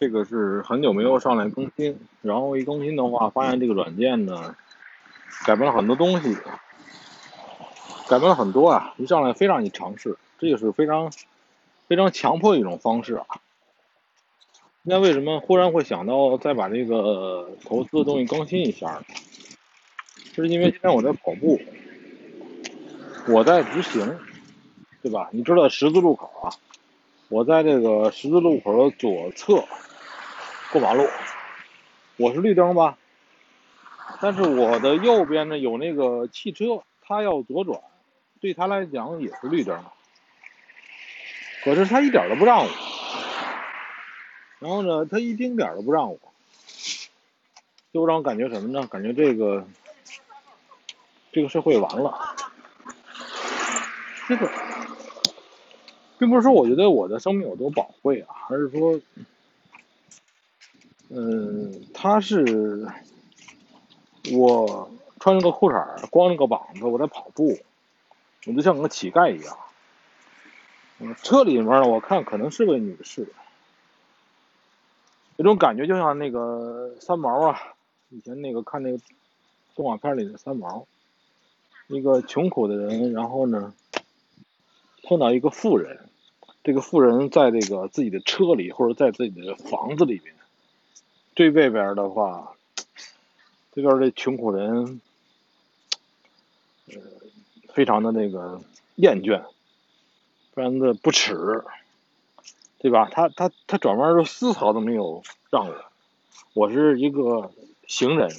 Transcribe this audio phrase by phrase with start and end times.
[0.00, 4.56] 这个是很久没有上来更新，然后一更新的话，发现这个软件呢
[5.44, 6.34] 改变了很多东西，
[8.08, 8.94] 改变了很多啊！
[8.96, 11.12] 一上来非让你尝试，这个是非常
[11.86, 13.26] 非常强迫的一种方式啊。
[14.82, 19.02] 那为什么忽然会想到再把这个投资的东西更新一下呢？
[20.34, 21.60] 是因为今天我在跑步，
[23.28, 24.18] 我在直行，
[25.02, 25.28] 对吧？
[25.30, 26.48] 你知道十字路口啊？
[27.28, 29.62] 我在这个十字路口的左侧
[30.72, 31.04] 过马路，
[32.16, 32.96] 我是绿灯吧？
[34.20, 37.80] 但是我的右边呢有那个汽车，他要左转，
[38.40, 39.82] 对他来讲也是绿灯，
[41.64, 42.70] 可是他一点都不让我。
[44.60, 46.20] 然后呢，他一丁点都不让我，
[47.92, 48.86] 就让我感觉什么呢？
[48.86, 49.66] 感觉这个
[51.32, 52.36] 这个社会完了。
[54.28, 54.48] 这个
[56.16, 59.00] 并不是说我觉得我的生命有多宝贵啊，而是说，
[61.12, 62.88] 嗯，他是
[64.32, 67.58] 我穿着个裤衩光着个膀子，我在跑步，
[68.46, 69.56] 我就像个乞丐一样。
[71.00, 73.26] 嗯，车里面呢，我看可能是位女士。
[75.36, 77.60] 有种感觉就像那个三毛啊，
[78.10, 78.98] 以前那个看那个
[79.74, 80.86] 动画片里的三毛，
[81.88, 83.74] 一个穷苦的人，然后呢
[85.02, 85.98] 碰到一个富人，
[86.62, 90.34] 这个富人在这个自己的车里或者在自己的房子里面，
[91.40, 92.52] 对外边的话，
[93.72, 95.00] 这边这穷苦人，
[96.88, 96.96] 呃，
[97.72, 98.60] 非常的那个
[98.96, 99.42] 厌倦，
[100.52, 101.64] 非常的不耻。
[102.76, 103.08] 对吧？
[103.10, 105.74] 他他他转弯都丝毫都没有让我，
[106.52, 107.50] 我是一个
[107.86, 108.30] 行人，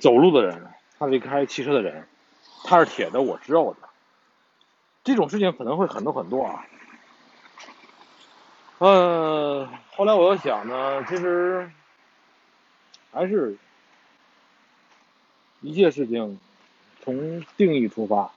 [0.00, 0.66] 走路的人，
[0.98, 2.08] 他是开汽车的人，
[2.64, 3.88] 他是铁的，我是肉的，
[5.04, 6.66] 这种事情可能会很多很多啊。
[8.78, 11.70] 嗯，后来我又想呢，其实
[13.14, 13.56] 还是
[15.60, 16.38] 一切事情
[17.02, 18.32] 从定义出发。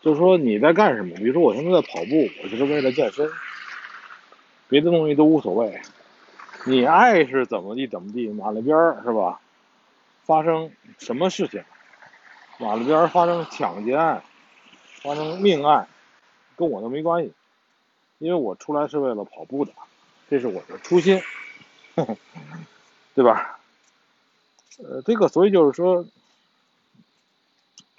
[0.00, 1.14] 就是说你在干什么？
[1.16, 3.28] 比如说我现在在跑步，我就是为了健身，
[4.68, 5.80] 别的东西都无所谓。
[6.64, 9.40] 你爱是怎么地怎么地，马路边是吧？
[10.24, 11.62] 发生什么事情？
[12.58, 14.22] 马路边发生抢劫案，
[15.02, 15.88] 发生命案，
[16.56, 17.32] 跟我都没关系，
[18.18, 19.72] 因为我出来是为了跑步的，
[20.30, 21.20] 这是我的初心，
[23.14, 23.58] 对吧？
[24.78, 26.04] 呃，这个所以就是说。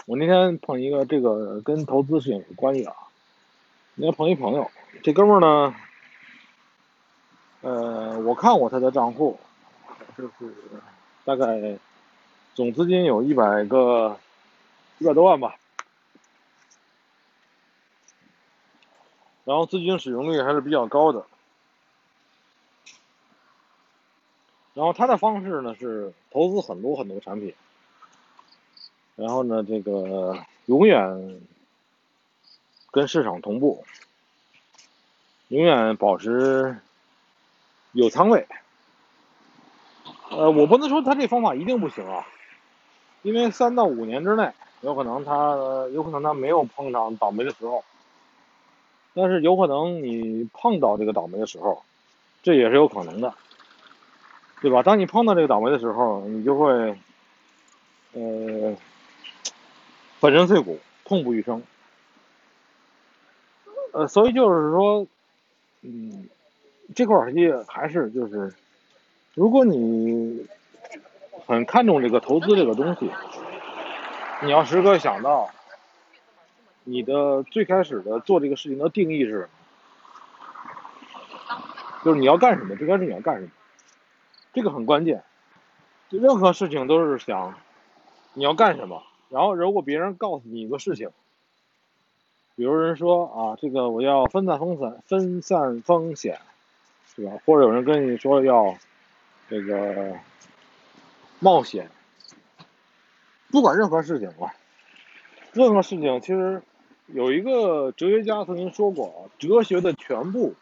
[0.06, 2.98] 我那天碰一个，这个跟投资事情有关系的啊。
[3.96, 4.70] 那天碰一朋友，
[5.02, 5.76] 这哥们儿呢，
[7.62, 9.40] 呃，我看过他的账户，
[10.18, 10.54] 就是
[11.24, 11.80] 大概
[12.54, 14.20] 总资金有一百个
[14.98, 15.56] 一百多万吧，
[19.46, 21.26] 然后资金使用率还是比较高的。
[24.74, 27.54] 然后他的方式呢是投资很多很多产品。
[29.16, 30.36] 然后呢，这个
[30.66, 31.40] 永远
[32.90, 33.86] 跟市场同步，
[35.50, 36.78] 永远保持
[37.92, 38.48] 有仓位。
[40.32, 42.26] 呃，我不能说他这方法一定不行啊，
[43.22, 44.52] 因为三到五年之内，
[44.82, 45.56] 有可能他
[45.94, 47.84] 有可能他没有碰上倒霉的时候，
[49.14, 51.84] 但是有可能你碰到这个倒霉的时候，
[52.42, 53.36] 这也是有可能的，
[54.64, 54.82] 对吧？
[54.82, 56.98] 当你碰到这个倒霉的时候，你就会，
[58.14, 58.76] 呃。
[60.20, 61.62] 粉身碎骨，痛不欲生。
[63.92, 65.06] 呃，所以就是说，
[65.82, 66.30] 嗯，
[66.96, 68.54] 这块儿也还是就是，
[69.34, 70.48] 如果你
[71.46, 73.12] 很看重这个投资这个东西，
[74.44, 75.50] 你要时刻想到，
[76.86, 79.50] 你的最开始的做这个事情的定义是，
[82.06, 83.50] 就是你要干什么，最开始你要干什么，
[84.54, 85.24] 这个很关键。
[86.10, 87.56] 任何事情都是想
[88.34, 89.04] 你要干什么。
[89.30, 91.10] 然后，如果别人告诉你一个事情，
[92.56, 96.40] 比如人说啊，这个我要分散风险，分散风险，
[97.16, 97.32] 是吧？
[97.44, 98.78] 或者有人跟你说要
[99.50, 100.16] 这个
[101.40, 101.90] 冒险，
[103.50, 104.54] 不管任何事情啊，
[105.52, 106.62] 任何事情其实
[107.08, 110.54] 有一个哲学家曾经说过，哲学的全部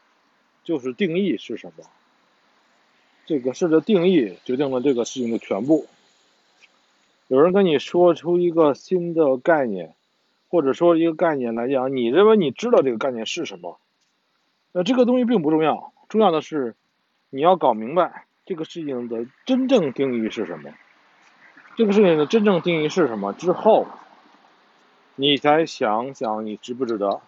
[0.64, 1.84] 就是定义是什么，
[3.32, 5.88] 这个事的定义决定了这个事情的全部。
[7.30, 9.96] 有人跟你说出一个新的概念，
[10.50, 13.80] 或者说一个概念来讲，你认为你知道这个概念是什么？
[14.74, 16.76] 那这个东西并不重要，重要的是
[17.30, 20.70] 你要搞明白这个事情的真正定义是什么。
[21.78, 23.88] 这个事情的真正定义是什么之后，
[25.16, 27.22] 你才想想你值不值得。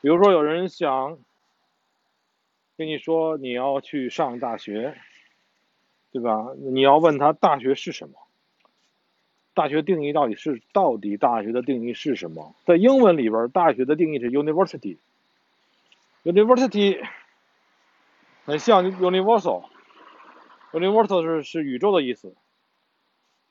[0.00, 1.16] 比如说，有人想
[2.76, 4.96] 跟你说你要去上大学，
[6.12, 6.52] 对吧？
[6.56, 8.14] 你要问他大学是什么？
[9.54, 12.56] 大学定义到底是到底大学的定义是什么？
[12.64, 14.96] 在英文里边，大学的定义是 university。
[16.24, 17.06] university
[18.44, 22.34] 很像 universal，universal 是是宇宙的意思。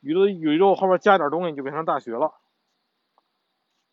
[0.02, 2.34] 宇宙宇宙后面加点东西就变成大学了。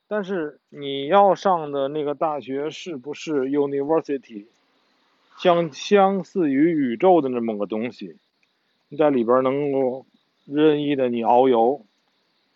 [0.09, 4.47] 但是你要上的那个大学是不是 university，
[5.37, 8.17] 相相似于宇宙的那么个东西？
[8.89, 10.07] 你在里边能够
[10.47, 11.85] 任意的你遨游，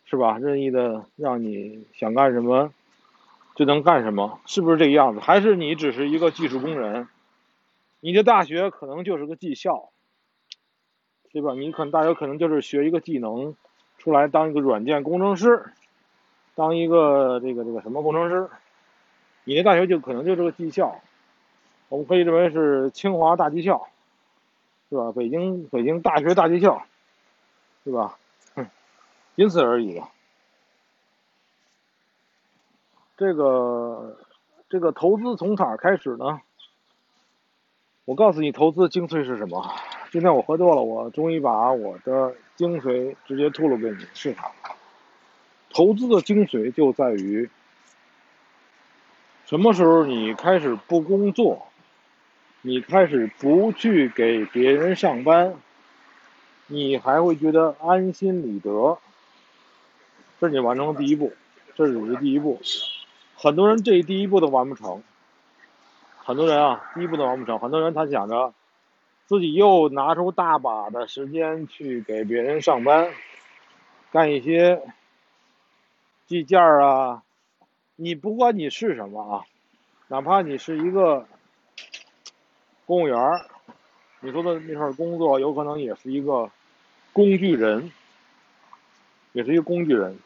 [0.04, 0.38] 是吧？
[0.38, 2.72] 任意的让你想干什么
[3.54, 5.20] 就能干什么，是不是这个样子？
[5.20, 7.08] 还是你只是一个技术工人？
[8.00, 9.90] 你的大学可能就是个技校，
[11.32, 11.54] 对吧？
[11.54, 13.56] 你可能大学可能就是学一个技能，
[13.98, 15.64] 出来当一个软件工程师。
[16.56, 18.48] 当一个这个这个什么工程师，
[19.42, 21.00] 你的大学就可能就是个技校，
[21.88, 23.88] 我们可以认为是清华大技校，
[24.90, 25.12] 是吧？
[25.12, 26.84] 北京北京大学大技校，
[27.84, 28.16] 对吧？
[28.54, 28.66] 哼，
[29.36, 30.08] 仅此而已了。
[33.16, 34.18] 这个
[34.68, 36.40] 这个投资从哪开始呢？
[38.04, 39.72] 我告诉你，投资精髓是什么？
[40.10, 44.50] 今天我喝多了，我终于把我的精髓直接吐露给你，是它。
[45.70, 47.48] 投资的精髓就在于，
[49.46, 51.66] 什么时候你开始不工作，
[52.66, 55.54] 你开始不去给别人上班，
[56.66, 58.96] 你还会觉得安心理得。
[60.40, 61.34] 这是你完成的第一步，
[61.74, 62.58] 这只是第一步。
[63.36, 65.02] 很多人这第一步都完不成，
[66.16, 67.58] 很多人啊，第一步都完不成。
[67.58, 68.54] 很多人他想着，
[69.26, 73.10] 自己又拿出大把的时间去给别人上班，
[74.10, 74.80] 干一些。
[76.26, 77.22] 计件儿啊，
[77.96, 79.44] 你不管你是什么啊，
[80.08, 81.26] 哪怕你是一个
[82.86, 83.16] 公务员，
[84.20, 86.50] 你说的那份工作有可能也是一个
[87.12, 87.90] 工具人，
[89.32, 90.18] 也是一个工具人。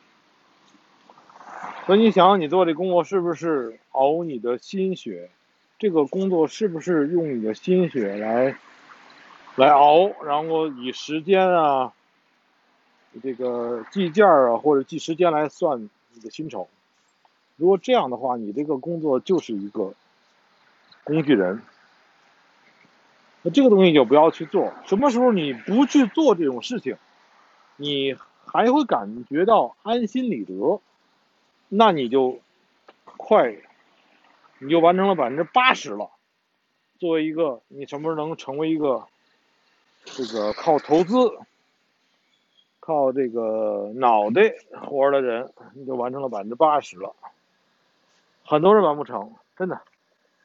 [1.86, 5.30] 所以你想想，你做这工作是不是熬你的心血？
[5.78, 8.56] 这个工作是不是用你的心血来
[9.56, 10.10] 来熬？
[10.24, 11.92] 然后以时间啊。
[13.22, 16.68] 这个计件啊，或者计时间来算你的薪酬。
[17.56, 19.94] 如果这样的话，你这个工作就是一个
[21.04, 21.60] 工具人。
[23.42, 24.72] 那这个东西就不要去做。
[24.84, 26.96] 什么时候你不去做这种事情，
[27.76, 30.80] 你还会感觉到安心理得，
[31.68, 32.40] 那你就
[33.04, 33.56] 快，
[34.58, 36.10] 你就完成了百分之八十了。
[36.98, 39.06] 作为一个，你什么时候能成为一个
[40.04, 41.14] 这个靠投资？
[42.80, 47.14] 靠这个脑袋活的人，你就完成了百分之八十了。
[48.42, 49.78] 很多人完不成，真的。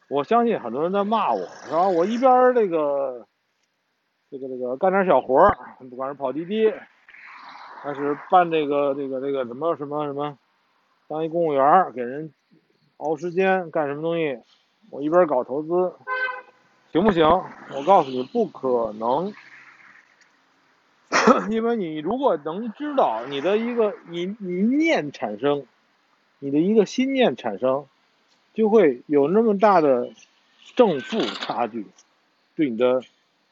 [0.10, 1.88] 我相信很多人在骂我，是吧？
[1.88, 3.26] 我一边这个
[4.30, 5.48] 这个这个干点小活
[5.90, 6.72] 不管是跑滴滴，
[7.82, 10.38] 还是办这个这个这个什么什么什么，
[11.08, 12.34] 当一公务员给人
[12.98, 14.40] 熬时间干什么东西，
[14.90, 15.94] 我一边搞投资，
[16.92, 17.26] 行不行？
[17.76, 19.34] 我告诉你，不可能。
[21.50, 25.66] 因为你如果能知道你的一个一一念产生，
[26.40, 27.86] 你的一个心念产生，
[28.54, 30.10] 就会有那么大的
[30.76, 31.86] 正负差距，
[32.56, 33.02] 对你的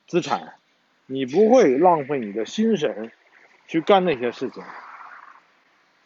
[0.07, 0.53] 资产，
[1.05, 3.11] 你不会浪费你的心神
[3.67, 4.63] 去干那些事情。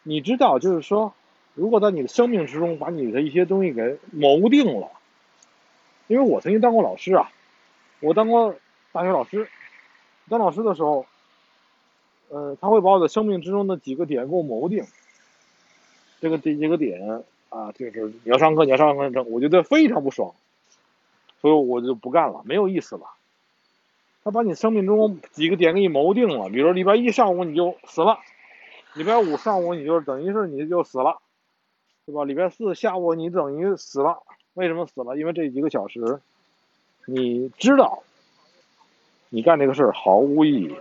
[0.02, 1.14] 你知道，就是说，
[1.54, 4.90] 如果在你的生命之中把你的一些东西给谋定了，
[6.06, 7.30] 因为我曾经当过老师啊，
[8.00, 8.54] 我当过
[8.92, 9.48] 大学老师，
[10.28, 11.06] 当老师的时候。
[12.28, 14.84] 呃，他会把我的生命之中的几个点给我谋定，
[16.20, 17.22] 这个这几个点
[17.56, 20.34] 啊，就是你要上课，你要上课，我觉得非常不爽，
[21.40, 23.06] 所以我就不干了，没有意思了。
[24.22, 28.18] 他把你生命中几个点给你谋定了，比如说礼拜一上午你就死了，
[28.94, 31.22] 礼拜五上午你就等于是你就死了，
[32.04, 32.24] 对吧？
[32.24, 34.22] 礼拜四下午你等于死了，
[34.52, 35.16] 为什么死了？
[35.16, 36.20] 因为这几个小时，
[37.06, 38.02] 你知道，
[39.30, 40.76] 你干这个事儿毫无意义。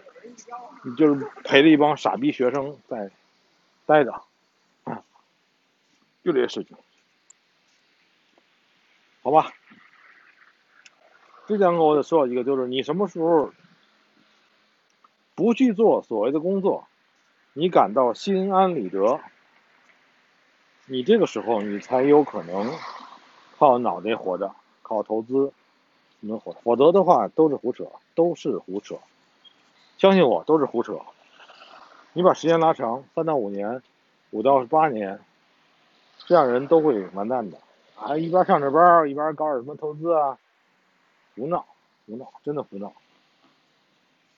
[0.84, 3.10] 你就是陪着一帮傻逼学生在
[3.86, 4.22] 待着，
[6.26, 6.76] 就这些事情，
[9.22, 9.54] 好吧？
[11.46, 13.54] 这两个我得说一个，就是你什么时候
[15.36, 16.88] 不去做所谓的工作，
[17.54, 19.22] 你感到心安理得，
[20.88, 22.74] 你这个时候你才有可能
[23.60, 25.54] 靠脑袋活着，靠投资
[26.22, 28.98] 能活，否则的话都是胡扯，都是胡扯。
[30.00, 31.00] 相信我，都是胡扯。
[32.14, 33.84] 你把时间拉长，三到五年，
[34.32, 35.20] 五到八年，
[36.26, 37.58] 这样人都会完蛋的。
[37.98, 40.38] 啊，一边上着班，一边搞点什么投资啊，
[41.36, 41.66] 胡闹，
[42.06, 42.92] 胡闹，真的胡闹。